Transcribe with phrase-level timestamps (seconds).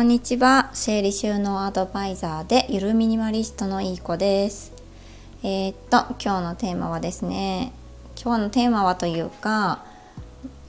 [0.00, 0.70] こんにちは。
[0.72, 4.72] 整理収納アドバイザーでゆるミニマリストのいい子です。
[5.42, 7.74] えー、っと今日のテーマはですね
[8.18, 9.84] 今日のテーマはというか、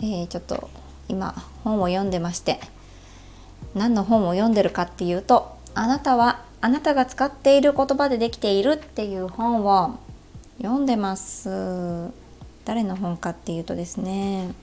[0.01, 0.69] えー、ちょっと
[1.07, 1.31] 今
[1.63, 2.59] 本を読んでまして
[3.73, 9.97] 何の本を読んでるかっていうとあなたはあなたが使っている言葉でできているっていう本を
[10.61, 12.11] 読んでます。
[12.65, 14.53] 誰の本かっていうとですね。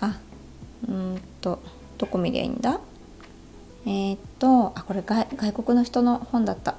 [0.00, 0.18] あ
[0.88, 1.60] うんと
[1.98, 2.80] どこ見りゃいいんだ？
[3.88, 6.74] えー、っとあこれ外外国の人の本だった。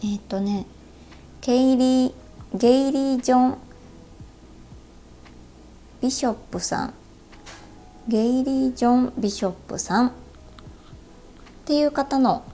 [0.00, 0.66] えー、っとね
[1.40, 2.12] ケイリー
[2.52, 3.58] ゲイリー・ジョン・
[6.02, 6.94] ビショップさん。
[8.06, 10.08] ゲイリー・ジョン・ビショップさん。
[10.08, 10.12] っ
[11.64, 12.44] ていう方の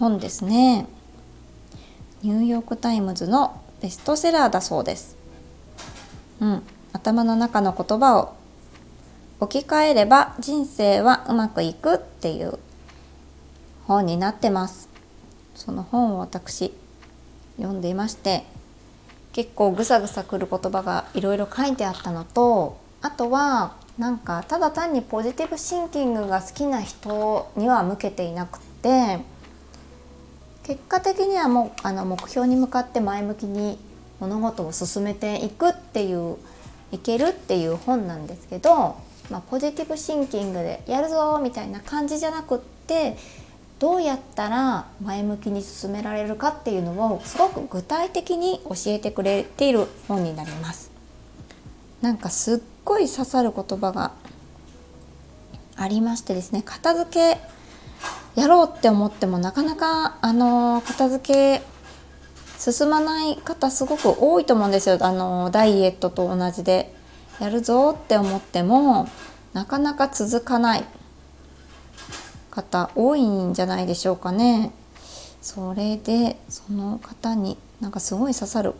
[0.00, 0.88] 本ですね。
[2.22, 5.16] ニューヨーク・タイムズのベストセラーだそうです。
[6.40, 6.62] うん。
[6.92, 8.34] 頭の中の言葉を
[9.38, 12.09] 置き換えれば人生はうまくいく。
[12.20, 12.58] っていう
[13.86, 14.90] 本になってます。
[15.54, 16.74] その本を私
[17.56, 18.44] 読んでいまして
[19.32, 29.18] 結構ぐさぐさくる言葉がいろいろ書いてあったのとあとはなんかただ単にポジティブシンキングが好きな人には向けていなくって
[30.62, 33.78] 結果的にはもうあの目標に向かって前向きに
[34.20, 36.36] 物事を進めていくっていう
[36.92, 38.96] いけるっていう本なんですけど
[39.30, 43.16] まあ、ポジティブシンキングでやるぞみたいな感じじゃなくって
[43.78, 50.90] どうやったら前向きに進められるかっていうのをすごく具体的に教えてくれている本になります。
[52.02, 54.12] なんかすっごい刺さる言葉が
[55.76, 57.38] ありましてですね片付け
[58.40, 61.62] やろうって思ってもなかなかあの片付け
[62.58, 66.94] 進まない方すごく多いと思うんですよあのダイエットと同じで
[67.40, 69.08] やるぞって思っても
[69.52, 70.84] なかなか続かない
[72.50, 74.72] 方多いんじゃないでしょうかね。
[75.40, 78.74] それでその方になんかすごい刺さる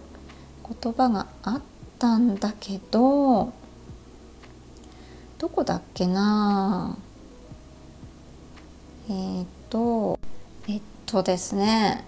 [0.82, 1.62] 言葉があっ
[1.98, 3.52] たんだけど
[5.38, 6.98] どこだっけな
[9.08, 10.18] えー、っと
[10.68, 12.04] えっとですね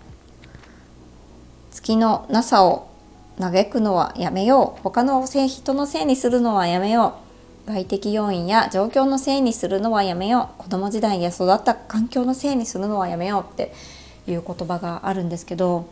[1.70, 2.91] 月の NASA を
[3.38, 4.82] 嘆くのはやめよう。
[4.82, 7.14] 他の人のせいにするのはやめよ
[7.66, 7.70] う。
[7.72, 10.62] 外的要因や状況のせいにするのはやめよう。
[10.62, 13.72] 子供時代や育った環境のせいにするのはやめようって
[14.26, 15.86] いう言葉があるんですけど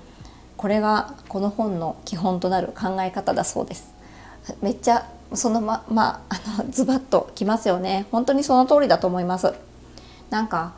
[0.57, 3.95] これがこの本の基本となる考え方だそうです。
[4.63, 8.07] めっちゃそのままあのズバッときますよね。
[8.11, 9.55] 本当にその通りだと思います。
[10.29, 10.73] なんか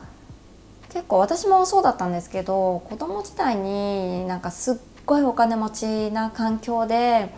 [0.89, 4.75] 結構私もそうだったんですけど子供時代になんかすっ
[5.05, 7.29] ごいお金持ちな環境で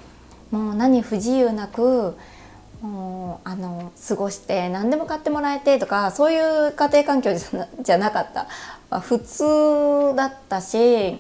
[0.52, 2.16] もう何不自由なく
[2.82, 6.40] もうあの過ごして何でも買ってもらえてとかそうい
[6.70, 7.32] う家庭環境
[7.82, 8.48] じゃなかった、
[8.90, 11.18] まあ、普通だったし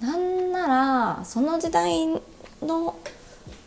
[0.00, 2.06] なんならその時代
[2.60, 2.96] の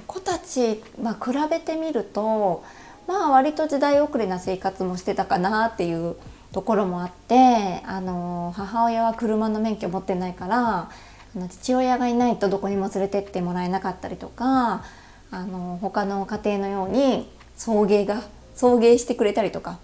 [0.06, 2.64] 子たち、まあ、比べてみると
[3.08, 6.16] まあ割と時代遅れな生活もしてたかなっていう
[6.52, 10.90] ところもあってあの母親は車の免許持ってないから
[11.40, 14.84] あの父親がいないとどこにも連れてってもらえなかったりとか
[15.32, 18.24] あの他の家庭のように送迎が
[18.56, 19.80] 送迎してくれたりとか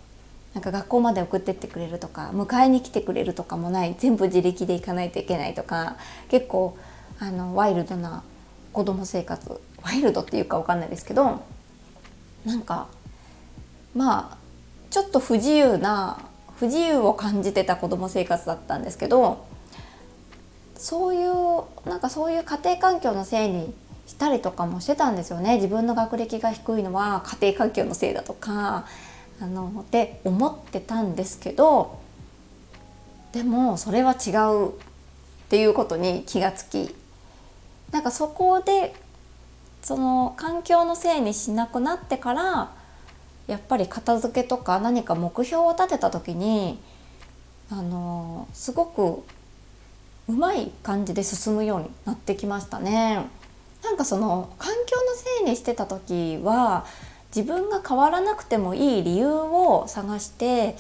[0.54, 5.96] なんか学校まで送ってってくれるとか迎えに来てくれるとかもない全部自力で行かないといけないとか
[6.28, 6.78] 結構
[7.20, 8.24] あのワイルドな
[8.74, 11.42] 子供生活ワイルドっていうか分かんないですけど
[12.44, 12.90] なんか
[13.96, 14.38] まあ
[14.90, 16.20] ちょっと不自由な
[16.58, 19.55] 不自由を感じてた子供生活だったんですけど
[20.78, 23.74] そういうなんかそういう家庭環境のせいに
[24.08, 25.56] したりとかもしてたんですよね。
[25.56, 28.86] 自分の学歴が低いのは家庭環境のせいだとか
[29.42, 32.00] あのって思ってたんですけど
[33.34, 34.72] でもそれは違うっ
[35.50, 36.96] ていうことに気がつき
[37.92, 38.96] なんかそこで
[39.82, 42.72] その環境のせいにしなくなってから
[43.48, 46.80] やっぱり片付けとか何か目標を立てた時に
[47.70, 49.24] あのすごく
[50.28, 53.26] うまい感じで進むようになってきましたね。
[53.84, 56.86] なんかその環境のせいにしてた時は
[57.36, 60.76] 自分が変わらなくてもいい理由を探して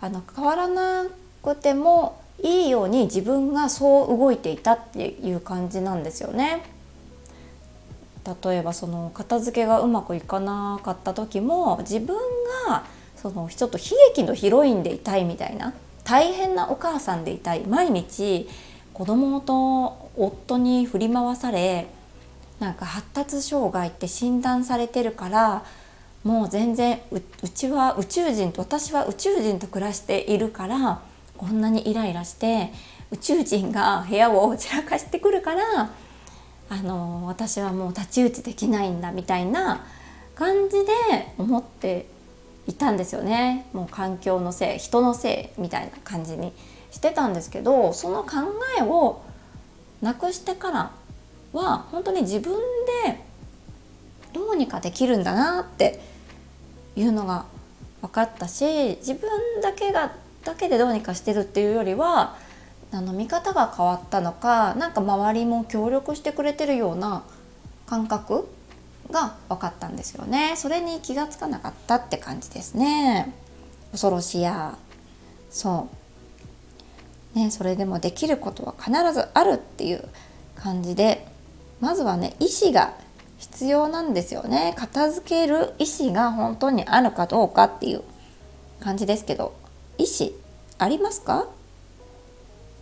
[0.00, 1.06] あの変わらな
[1.42, 6.64] くてもいいように自分がそう動いていたっていう感じなんですよね。
[8.44, 12.16] 例えばその片付けがうまくいかなかった時も自分
[12.68, 12.84] が
[13.16, 13.84] そのちょっと悲
[14.14, 15.72] 劇のヒロインでいたいみたいな
[16.04, 18.48] 大変なお母さんでいたい毎日
[18.98, 21.86] 子供と夫に振り回され
[22.58, 25.64] なんか発達障害って診断されてるから
[26.24, 31.00] もう全然うちは宇宙人と私は宇宙人と暮らしているから
[31.36, 32.72] こんなにイライラして
[33.12, 35.92] 宇宙人が部屋を散らかしてくるから
[36.68, 39.86] あの私はもう太刀打ちできないんだみたいな
[40.34, 42.06] 感じで思って
[42.66, 43.66] いたんですよね。
[43.72, 46.52] もう環境のせい人のせいみたいな感じに。
[46.98, 48.30] してたんですけどその考
[48.76, 49.22] えを
[50.02, 50.90] なくしてから
[51.52, 52.54] は本当に自分
[53.04, 53.20] で
[54.32, 56.00] どうにかできるんだなって
[56.96, 57.44] いうのが
[58.02, 59.30] 分かったし自分
[59.62, 60.12] だけが
[60.44, 62.36] だけでどうにかしてるっていうよりは
[62.90, 67.22] あの見方が変わったのか何か周りも協力してくれてるような
[67.86, 68.48] 感覚
[69.10, 70.54] が分かったんですよね。
[70.56, 73.32] それに気がつかなかったって感じですね。
[73.92, 74.76] 恐ろしや。
[75.50, 75.97] そう。
[77.38, 80.04] ねそれでもできることは必ずあるっていう
[80.56, 81.26] 感じで
[81.80, 82.94] まずはね意思が
[83.38, 84.74] 必要なんですよね。
[84.76, 88.02] 片付ける意思が本当にあるかどうかっていう
[88.80, 89.54] 感じですけど
[89.96, 90.30] 意思
[90.78, 91.46] ありますか、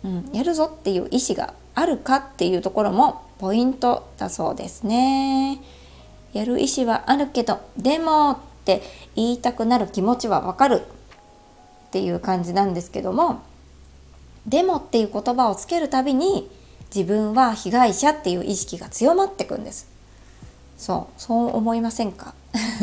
[0.03, 5.61] うん、やるぞっていう意思があるかっていうところもポイントだそうですね。
[6.33, 8.81] やる意思はあるけどでもって
[9.15, 13.41] 言いたくなる気持ちはわかるっていう感じなんですけども
[14.47, 16.49] でもっていう言葉をつけるたびに
[16.95, 19.87] 自分は被害者っていう意識が強まってくんです。
[20.77, 22.33] そうそう思いませんか？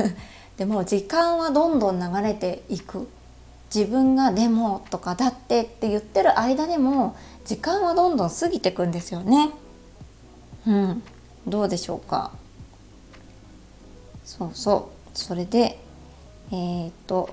[0.58, 3.08] でも時間はどんどん流れていく。
[3.74, 9.50] 自分が「でも」とか「だって」って言ってる間でも時間はどんどん過ぎてくんですよね。
[10.66, 11.02] うん。
[11.46, 12.30] どうでしょうか？
[14.24, 15.18] そうそう。
[15.18, 15.80] それで
[16.52, 17.30] えー、っと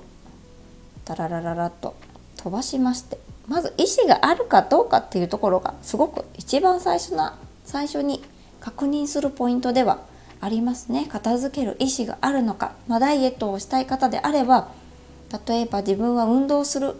[1.04, 1.94] ダララララと
[2.38, 3.18] 飛ばしまして。
[3.52, 8.24] まず意思があるかどうかっていうところがすごく一番最初な最初に
[8.60, 10.00] 確認するポイントでは
[10.40, 11.06] ありますね。
[11.06, 14.70] 片付ける意思があるのか、まあ、ダイエットをしたい方であれば
[15.46, 16.94] 例えば自分は運動する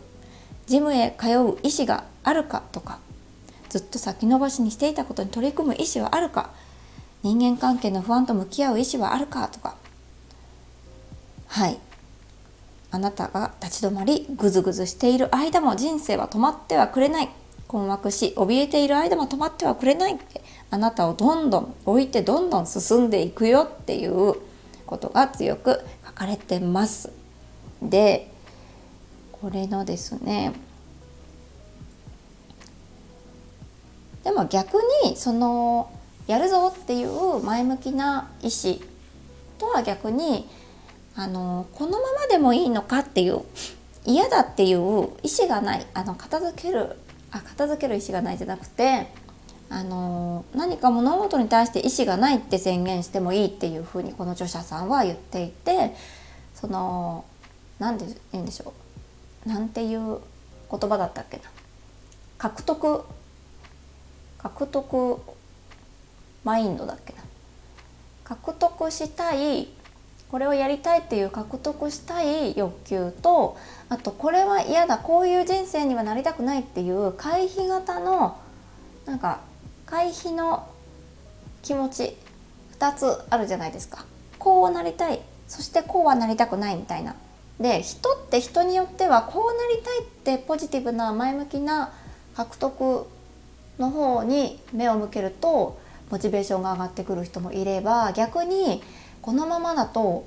[0.66, 1.30] ジムへ通う
[1.62, 2.98] 意思があるかとか
[3.70, 6.50] ずっと先延ばしにしていたことに取り組む意思はあるか
[7.22, 9.76] 人間関係の不安と向き合う意思はあるかとか。
[11.46, 11.78] はい。
[12.92, 17.28] あなたが立ち止まりぐずぐずしている間も人生は止まってはくれない。
[17.66, 20.42] 困惑し怯えている間も止まってはくれないって。
[20.70, 24.34] あなたをどんどん置いてどんどん進んでいくよっていう
[24.86, 27.10] ことが強く書かれてます。
[27.80, 28.30] で
[29.32, 30.52] これのですね。
[34.22, 34.74] でも逆
[35.04, 35.90] にその
[36.26, 38.78] やるぞっていう前向きな意思
[39.58, 40.48] とは逆に
[41.14, 43.42] あのこのままでもいいのかっていう
[44.04, 46.96] 嫌だっていう意思がないあの片付ける
[47.30, 49.08] あ片付ける意思がないじゃなくて
[49.68, 55.94] あの何か物事に対して意思がないって宣言してもいいっていうふうにこの著者さんは言っていて
[56.54, 57.24] その
[57.78, 58.74] 何で言うんでしょ
[59.46, 59.48] う。
[59.48, 60.18] なんていう
[60.70, 61.44] 言葉だったっけな。
[62.38, 63.04] 獲得
[64.38, 65.18] 獲得
[66.44, 67.22] マインドだっけな。
[68.24, 69.68] 獲得したい
[70.32, 73.58] これをやりたいっていう獲得したい欲求と
[73.90, 78.40] あとこれは嫌だこういう人生にはなりたくないっていう回避型の
[79.04, 79.40] なんか
[79.84, 80.66] 回避の
[81.60, 82.16] 気持ち
[82.78, 84.06] 2つあるじゃないですか。
[84.38, 87.14] こうなりたいそしてこうはなりたくないみたいな。
[87.60, 91.92] で人って人によってはこうなりたいってポジティブな前向きな
[92.34, 93.06] 獲得
[93.78, 95.78] の方に目を向けると
[96.10, 98.82] モチベーションが上がってくる人もいれば逆に
[99.22, 100.26] このままだと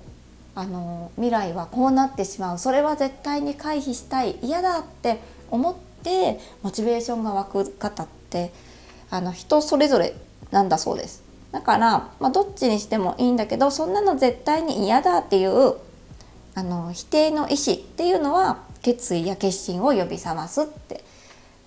[0.56, 2.58] あの未来はこうなってしまう。
[2.58, 4.38] それは絶対に回避したい。
[4.42, 5.20] 嫌だって
[5.52, 8.54] 思ってモチベーションが湧く方って
[9.10, 10.16] あの人それぞれ
[10.52, 11.24] なんだそうです。
[11.52, 15.76] だから、まあ、どっちにしてもいいんだけどそんなの絶対に嫌だっていう
[16.54, 21.04] あの否定の意思っていうのは決意や決心を呼び覚ますって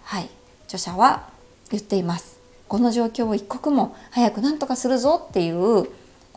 [0.03, 0.29] はい
[0.65, 1.29] 著者は
[1.71, 2.39] 言っています。
[2.69, 5.89] この状況を一刻も早く何とかするぞっていう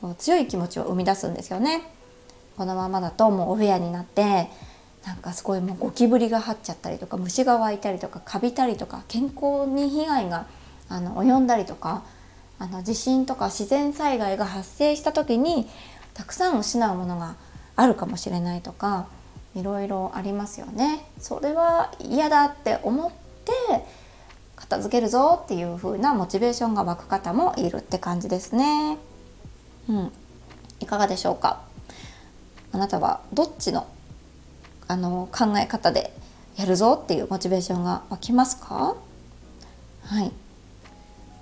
[0.02, 1.84] この強い気持ちを生み出すんですよね。
[2.58, 4.50] このままだともうお部屋になって
[5.06, 10.48] なんかすごいもうゴキブリが張っちゃったりとか虫が湧いたりとかカビたりとか健康に被害が
[10.90, 12.04] あの及んだりとか
[12.60, 15.68] あの地震とか自然災害が発生した時に
[16.14, 17.36] たくさん失うものが
[17.76, 19.08] あるかもしれないとか
[19.56, 21.06] いろいろありますよね。
[21.20, 23.12] それは嫌だって思っ
[23.46, 23.52] て
[24.56, 28.98] 片付けるぞっていう風なモチベーションが湧く方もいるって感じですね。
[29.90, 30.12] うん、
[30.80, 31.62] いかがでしょうか？
[32.72, 33.88] あなたはどっちの
[34.88, 36.14] あの考え方で
[36.58, 38.96] やるぞっていうモチベーションが湧きますか？
[40.04, 40.32] はい。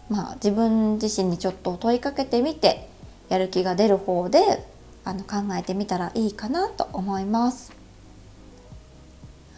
[0.10, 2.90] まあ自分自身にちょっと問いかけてみて
[3.30, 4.66] やる気が出る方で
[5.06, 7.72] あの考えてみたらいいかなと思います。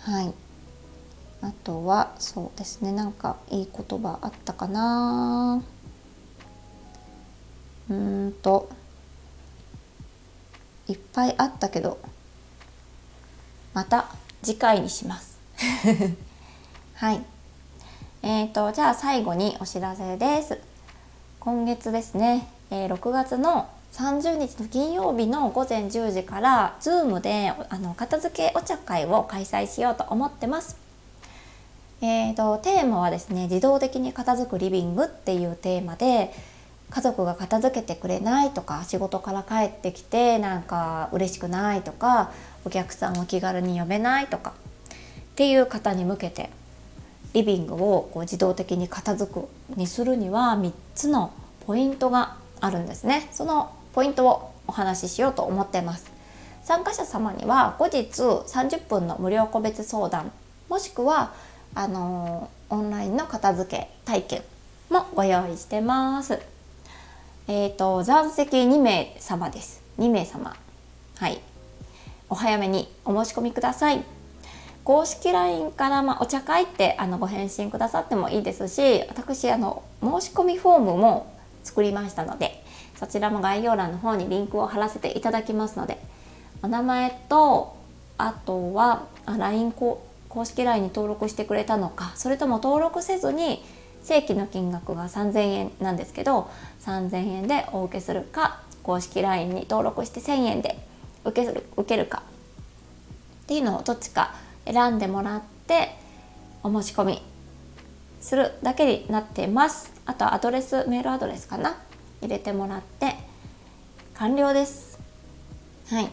[0.02, 0.34] はい。
[1.42, 2.92] あとはそうですね。
[2.92, 5.64] なんかいい言葉あったかな？
[7.92, 8.70] うんと
[10.88, 12.00] いっぱいあったけど
[13.74, 14.10] また
[14.42, 15.38] 次回にします。
[16.96, 17.22] はい。
[18.24, 20.58] えーとじゃあ最後にお知らせです。
[21.40, 30.78] 今月ですね、えー、6月の30日の金曜日の午前10時から Zoom であの片付けお茶会を開催しようと思ってます。
[32.02, 36.34] えーと、テーマはですね自動的に片付くリビングっていうテーマで
[36.92, 42.32] 家族が片付けてくれないとか仕事から帰ってきてなんか嬉しくないとか
[42.66, 44.54] お客さんを気軽に呼べないとかっ
[45.36, 46.50] ていう方に向けて
[47.34, 51.34] リビングをこう自動的に片付くにするには3つの
[51.66, 56.12] ポイントがあるんですねそのポイントをお話ししようと思ってます
[56.62, 60.32] 参加者様には後日30分の無料個別相談
[60.68, 61.34] もしくは
[61.74, 64.42] あのオンラインの片付け体験
[64.90, 66.51] もご用意してます。
[67.48, 69.82] えっ、ー、と残席2名様です。
[70.00, 70.56] 2名様。
[71.18, 71.40] はい。
[72.30, 74.04] お早めにお申し込みください。
[74.84, 82.64] 公式 LINE から、まあ、お茶会ってあのご返信くださってもいいですし私あの申し込みフォームも作りましたので
[82.96, 86.00] そちらも概要欄の方にリンクを貼らせていただきますので
[86.64, 87.76] お名前と
[88.18, 90.02] あとは LINE 公
[90.46, 93.64] 式 LINE に登録してくれたのかそれとも登録せずに
[94.04, 96.50] 正規の金額が3000円なんですけど
[96.82, 100.78] 3000円でお受けするか公式 LINE に登録して1000円で
[101.24, 102.24] 受ける受けるか
[103.44, 104.34] っていうのをどっちか
[104.66, 105.96] 選んでもらって
[106.64, 107.22] お申し込み
[108.20, 109.92] するだけになってます。
[110.06, 111.78] あとはアドレスメールアドレスかな？
[112.22, 113.16] 入れてもらって
[114.14, 115.00] 完了です。
[115.90, 116.10] はい。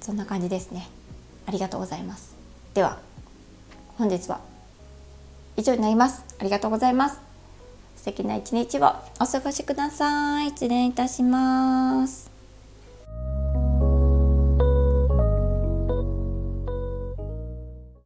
[0.00, 0.88] そんな感じですね。
[1.46, 2.36] ありがとうございます。
[2.74, 2.98] では
[3.98, 4.40] 本日は
[5.56, 6.24] 以上になります。
[6.38, 7.18] ありがとうございます。
[7.96, 10.50] 素敵な一日をお過ごしください。
[10.50, 12.35] 失礼いたします。